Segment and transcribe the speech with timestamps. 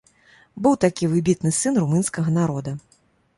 [0.67, 2.75] Быў такі выбітны сын румынскага народа.